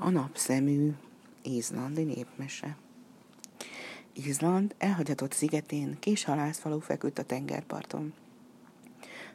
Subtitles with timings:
[0.00, 0.92] A napszemű
[1.42, 2.76] Izlandi népmese
[4.12, 8.14] Izland elhagyatott szigetén kis halászfalú feküdt a tengerparton.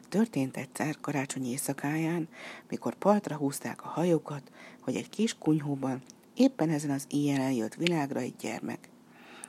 [0.08, 2.28] Történt egyszer karácsony éjszakáján,
[2.68, 6.02] mikor partra húzták a hajókat, hogy egy kis kunyhóban
[6.34, 8.88] éppen ezen az éjjelen jött világra egy gyermek.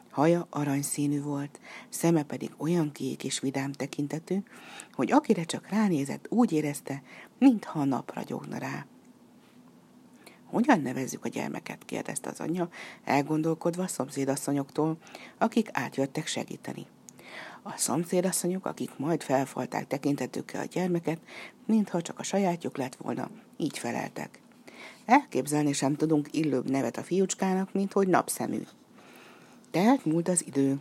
[0.10, 1.60] Haja aranyszínű volt,
[1.90, 4.38] szeme pedig olyan kék és vidám tekintetű,
[4.94, 7.02] hogy akire csak ránézett, úgy érezte,
[7.40, 8.86] mintha a nap ragyogna rá.
[10.56, 11.86] Hogyan nevezzük a gyermeket?
[11.86, 12.70] kérdezte az anyja,
[13.04, 14.98] elgondolkodva a szomszédasszonyoktól,
[15.38, 16.86] akik átjöttek segíteni.
[17.64, 21.20] A szomszédasszonyok, akik majd felfalták tekintetükkel a gyermeket,
[21.66, 24.40] mintha csak a sajátjuk lett volna, így feleltek.
[25.06, 28.62] Elképzelni sem tudunk illőbb nevet a fiúcskának, mint hogy napszemű.
[29.72, 30.78] Tehát múlt az idő.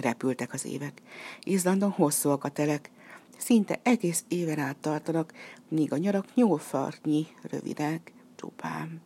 [0.00, 1.02] Repültek az évek.
[1.40, 2.90] Izlandon hosszúak a telek,
[3.38, 5.32] szinte egész éven át tartanak,
[5.68, 8.14] míg a nyarak nyolfartnyi rövidek
[8.46, 9.00] csupán.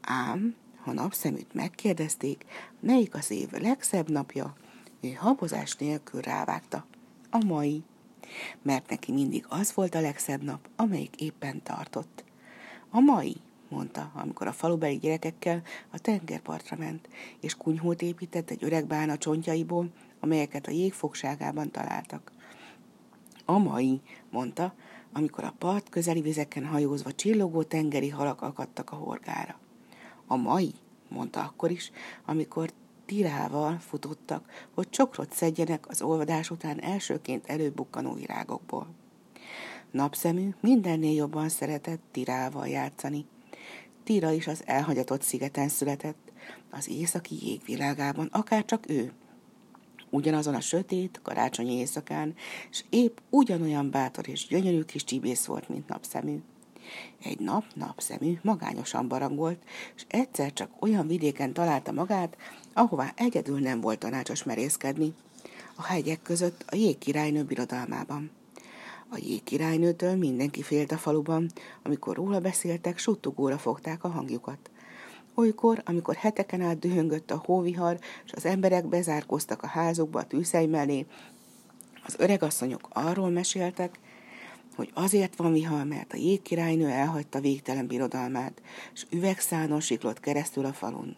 [0.00, 2.44] Ám, ha napszeműt megkérdezték,
[2.80, 4.54] melyik az év legszebb napja,
[5.00, 6.86] ő habozás nélkül rávágta.
[7.30, 7.82] A mai.
[8.62, 12.24] Mert neki mindig az volt a legszebb nap, amelyik éppen tartott.
[12.90, 13.36] A mai,
[13.68, 17.08] mondta, amikor a falubeli gyerekekkel a tengerpartra ment,
[17.40, 19.88] és kunyhót épített egy öreg bána csontjaiból,
[20.20, 22.32] amelyeket a jég fogságában találtak.
[23.52, 24.00] A mai,
[24.30, 24.74] mondta,
[25.12, 29.58] amikor a part közeli vizeken hajózva csillogó tengeri halak akadtak a horgára.
[30.26, 30.74] A mai,
[31.08, 31.90] mondta akkor is,
[32.24, 32.72] amikor
[33.06, 38.86] tirával futottak, hogy csokrot szedjenek az olvadás után elsőként előbukkanó virágokból.
[39.90, 43.26] Napszemű mindennél jobban szeretett tirával játszani.
[44.04, 46.32] Tira is az elhagyatott szigeten született,
[46.70, 49.12] az északi jégvilágában, akár csak ő,
[50.12, 52.34] ugyanazon a sötét, karácsonyi éjszakán,
[52.70, 56.38] és épp ugyanolyan bátor és gyönyörű kis csibész volt, mint napszemű.
[57.22, 59.62] Egy nap napszemű magányosan barangolt,
[59.96, 62.36] és egyszer csak olyan vidéken találta magát,
[62.72, 65.14] ahová egyedül nem volt tanácsos merészkedni,
[65.74, 68.30] a hegyek között a jégkirálynő birodalmában.
[69.08, 71.50] A jégkirálynőtől mindenki félt a faluban,
[71.82, 74.70] amikor róla beszéltek, suttogóra fogták a hangjukat.
[75.34, 80.66] Olykor, amikor heteken át dühöngött a hóvihar, és az emberek bezárkoztak a házukba a tűzhely
[80.66, 81.06] mellé,
[82.04, 83.98] az öregasszonyok arról meséltek,
[84.76, 88.62] hogy azért van vihar, mert a jégkirálynő elhagyta végtelen birodalmát,
[88.92, 91.16] és üvegszánon siklott keresztül a falun.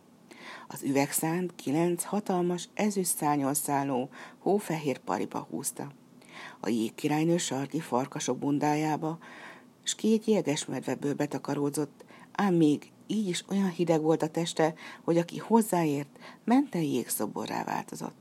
[0.68, 4.08] Az üvegszán kilenc hatalmas, ezüstszányon szálló,
[4.38, 5.92] hófehér pariba húzta.
[6.60, 9.18] A jégkirálynő sarki farkasok bundájába,
[9.82, 15.38] s két jegesmedveből betakaródzott, ám még így is olyan hideg volt a teste, hogy aki
[15.38, 18.14] hozzáért, menten jégszoborrá változott.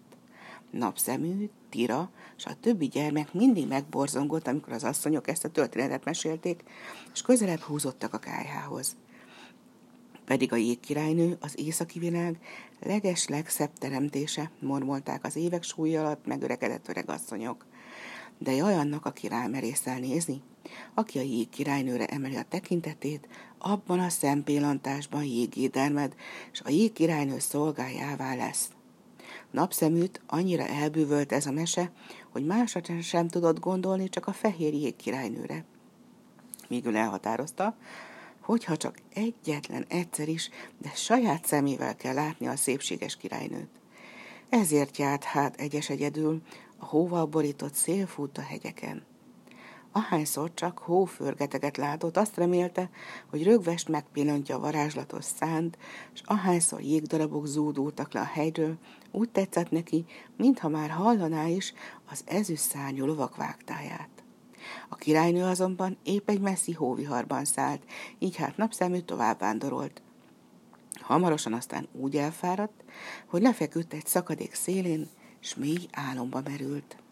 [0.71, 6.63] Napszemű, Tira, és a többi gyermek mindig megborzongott, amikor az asszonyok ezt a történetet mesélték,
[7.13, 8.95] és közelebb húzottak a kájhához.
[10.25, 12.37] Pedig a jégkirálynő az északi világ
[12.79, 17.65] leges legszebb teremtése, mormolták az évek súly alatt megöregedett öregasszonyok.
[18.37, 20.41] De jaj annak, aki rámerészel nézni,
[20.93, 23.27] aki a jég királynőre emeli a tekintetét,
[23.65, 26.15] abban a szempillantásban jégédermed,
[26.51, 28.69] és a jég királynő szolgájává lesz.
[29.51, 31.91] Napszeműt annyira elbűvölt ez a mese,
[32.31, 35.65] hogy másra sem tudott gondolni, csak a fehér jég királynőre.
[36.67, 37.75] Míg elhatározta,
[38.39, 43.69] hogyha csak egyetlen egyszer is, de saját szemével kell látni a szépséges királynőt.
[44.49, 46.41] Ezért járt hát egyes egyedül,
[46.77, 49.05] a hóval borított szélfút a hegyeken.
[49.95, 52.89] Ahányszor csak hóförgeteget látott, azt remélte,
[53.29, 55.77] hogy rögvest megpillantja a varázslatos szánt,
[56.13, 58.77] és ahányszor jégdarabok zúdultak le a hegyről,
[59.11, 60.05] úgy tetszett neki,
[60.37, 61.73] mintha már hallaná is
[62.11, 64.09] az ezüst szárnyú lovak vágtáját.
[64.89, 67.83] A királynő azonban épp egy messzi hóviharban szállt,
[68.19, 70.01] így hát napszemű tovább vándorolt.
[71.01, 72.83] Hamarosan aztán úgy elfáradt,
[73.27, 77.02] hogy lefeküdt egy szakadék szélén, s mély álomba merült.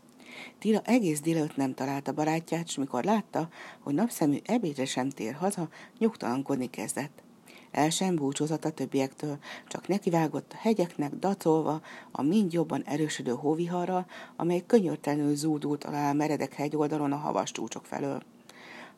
[0.59, 3.49] Tira egész délőtt nem találta barátját, és mikor látta,
[3.79, 7.23] hogy napszemű ebédre sem tér haza, nyugtalankodni kezdett.
[7.71, 9.37] El sem búcsúzott a többiektől,
[9.67, 11.81] csak nekivágott a hegyeknek, dacolva
[12.11, 14.05] a mind jobban erősödő hóviharra,
[14.35, 18.23] amely könyörtelenül zúdult alá a meredek hegyoldalon a havas csúcsok felől.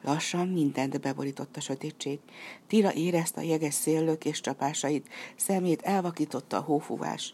[0.04, 2.20] Lassan mindent beborított a sötétség.
[2.68, 7.34] Tira érezte a jeges széllők és csapásait, szemét elvakította a hófúvás,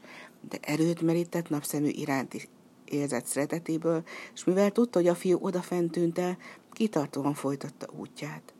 [0.50, 2.50] de erőt merített napszemű iránti
[2.92, 4.04] érzett szeretetéből,
[4.34, 6.38] és mivel tudta, hogy a fiú odafent tűnt el,
[6.72, 8.54] kitartóan folytatta útját.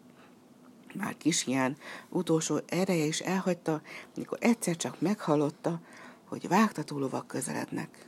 [0.94, 1.78] Már kisján
[2.10, 3.82] utolsó ereje is elhagyta,
[4.16, 5.80] mikor egyszer csak meghallotta,
[6.28, 8.08] hogy vágtató lovak közelednek.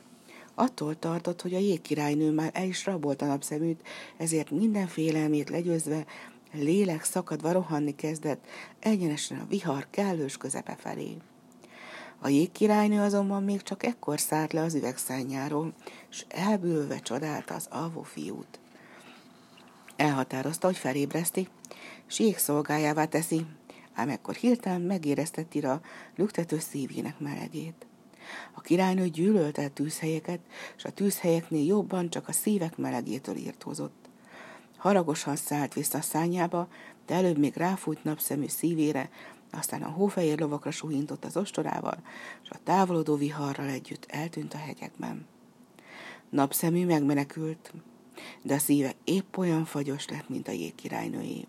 [0.56, 6.06] Attól tartott, hogy a jégkirálynő már el is rabolta napszeműt, ezért minden félelmét legyőzve
[6.54, 8.46] Lélek szakadva rohanni kezdett,
[8.80, 11.18] egyenesen a vihar kellős közepe felé.
[12.24, 15.74] A jégkirálynő azonban még csak ekkor szállt le az üvegszányáról,
[16.10, 18.60] és elbűlve csodálta az alvó fiút.
[19.96, 21.48] Elhatározta, hogy felébreszti,
[22.06, 23.46] s jégszolgájává teszi,
[23.94, 25.82] ám ekkor hirtelen megérezte Tira
[26.16, 27.86] lüktető szívének melegét.
[28.54, 30.40] A királynő gyűlölte a tűzhelyeket,
[30.78, 34.10] és a tűzhelyeknél jobban csak a szívek melegétől írtózott.
[34.78, 36.68] Haragosan szállt vissza a szányába,
[37.06, 39.10] de előbb még ráfújt napszemű szívére,
[39.52, 41.98] aztán a hófehér lovakra suhintott az ostorával,
[42.44, 45.28] és a távolodó viharral együtt eltűnt a hegyekben.
[46.30, 47.74] Napszemű megmenekült,
[48.42, 51.48] de a szíve épp olyan fagyos lett, mint a jégkirálynőé.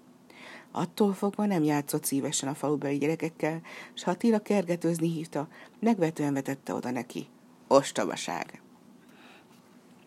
[0.71, 3.61] Attól fogva nem játszott szívesen a falubeli gyerekekkel,
[3.95, 5.49] s ha Attila kergetőzni hívta,
[5.81, 7.29] megvetően vetette oda neki.
[7.69, 8.63] Ostobaság!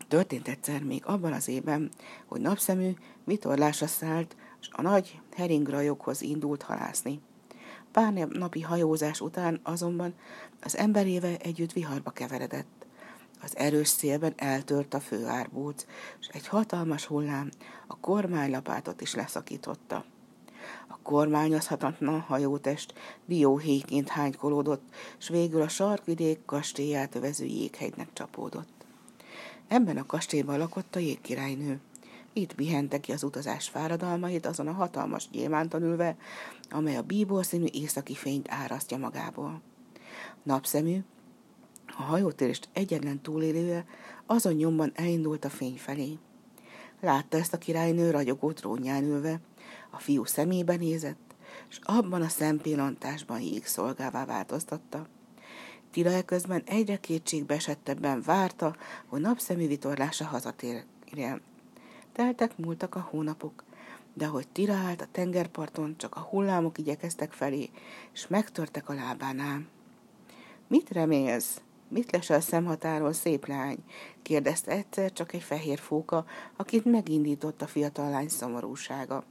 [0.07, 1.91] Történt egyszer még abban az évben,
[2.25, 2.91] hogy napszemű
[3.23, 7.19] vitorlásra szállt, és a nagy heringrajokhoz indult halászni.
[7.95, 10.13] Pár napi hajózás után azonban
[10.61, 12.85] az emberével együtt viharba keveredett.
[13.41, 15.85] Az erős szélben eltört a főárbóc,
[16.19, 17.49] és egy hatalmas hullám
[17.87, 20.05] a kormánylapátot is leszakította.
[20.87, 22.93] A kormányozhatatlan hajótest
[23.25, 24.83] dióhéjként hánykolódott,
[25.17, 28.85] s végül a sarkvidék kastélyát övező jéghegynek csapódott.
[29.67, 31.79] Ebben a kastélyban lakott a jégkirálynő.
[32.37, 36.17] Itt pihente ki az utazás fáradalmait azon a hatalmas gyémánton ülve,
[36.69, 39.61] amely a bíbor színű északi fényt árasztja magából.
[40.43, 41.03] Napszemű,
[41.97, 43.85] a hajótérést egyetlen túlélője
[44.25, 46.17] azon nyomban elindult a fény felé.
[47.01, 49.39] Látta ezt a királynő ragyogó trónján ülve,
[49.89, 51.35] a fiú szemébe nézett,
[51.69, 55.07] és abban a szempillantásban jégszolgává változtatta.
[55.91, 61.41] Tira eközben egyre kétségbe esettebben várta, hogy napszemű vitorlása hazatérjen.
[62.15, 63.63] Teltek múltak a hónapok,
[64.13, 67.69] de ahogy Tira állt a tengerparton, csak a hullámok igyekeztek felé,
[68.13, 69.65] és megtörtek a lábánál.
[70.67, 71.61] Mit remélsz?
[71.87, 73.77] Mit lesel szemhatáról, szép lány?
[74.21, 76.25] kérdezte egyszer csak egy fehér fóka,
[76.55, 79.23] akit megindított a fiatal lány szomorúsága.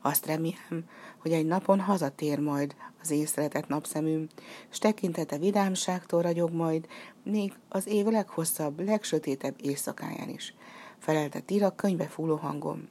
[0.00, 0.84] Azt remélem,
[1.18, 4.28] hogy egy napon hazatér majd az én szeretett napszeműm,
[4.68, 6.86] s tekintete vidámságtól ragyog majd,
[7.22, 10.54] még az év leghosszabb, legsötétebb éjszakáján is,
[10.98, 12.88] felelte Tira könyve fúló hangom.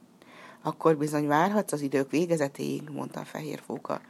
[0.62, 4.00] Akkor bizony várhatsz az idők végezetéig, mondta a fehér fóka,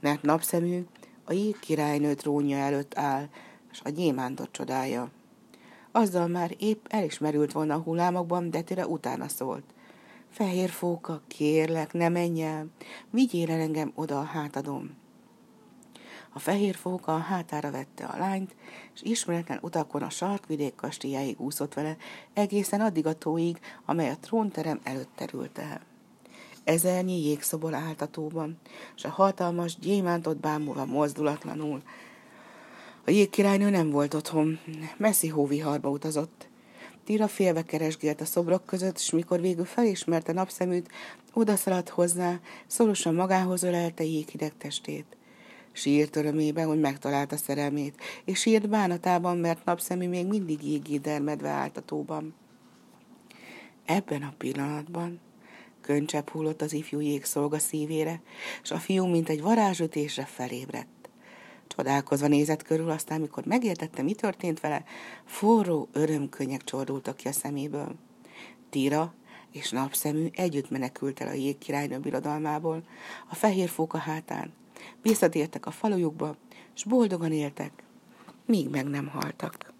[0.00, 0.84] mert napszemű
[1.24, 3.28] a jég királynő trónja előtt áll,
[3.72, 5.10] és a gyémántot csodálja.
[5.92, 9.64] Azzal már épp elismerült volna a hullámokban, de Tira utána szólt.
[10.30, 12.66] Fehér fóka, kérlek, ne menj el,
[13.10, 15.01] vigyél el engem oda a hátadom.
[16.32, 18.54] A fehér fóka a hátára vette a lányt,
[18.94, 21.96] és ismeretlen utakon a sarkvidék kastélyáig úszott vele,
[22.32, 25.80] egészen addig a tóig, amely a trónterem előtt terült el.
[26.64, 28.58] Ezernyi jégszobor állt a tóban,
[28.96, 31.82] és a hatalmas gyémántot bámulva mozdulatlanul.
[33.04, 34.58] A jégkirálynő nem volt otthon,
[34.96, 36.48] messzi hóviharba utazott.
[37.04, 40.90] Tira félve keresgélt a szobrok között, és mikor végül felismerte napszeműt,
[41.32, 45.16] odaszaladt hozzá, szorosan magához ölelte jéghideg testét.
[45.72, 51.76] Sírt örömében, hogy megtalálta szerelmét, és sírt bánatában, mert napszemű még mindig jégé dermedve állt
[51.76, 52.34] a tóban.
[53.84, 55.20] Ebben a pillanatban
[55.80, 58.20] könycsepp hullott az ifjú jégszolga szívére,
[58.62, 60.88] és a fiú, mint egy varázsütésre felébredt.
[61.66, 64.84] Csodálkozva nézett körül, aztán, mikor megértette, mi történt vele,
[65.24, 67.94] forró örömkönnyek csordultak ki a szeméből.
[68.70, 69.14] Tira
[69.52, 72.82] és napszemű együtt menekült el a jégkirálynő birodalmából,
[73.30, 74.52] a fehér fóka hátán.
[75.02, 76.36] Visszatértek a falujukba,
[76.74, 77.82] s boldogan éltek,
[78.46, 79.71] míg meg nem haltak.